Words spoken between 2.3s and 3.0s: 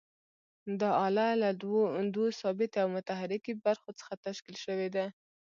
ثابتې او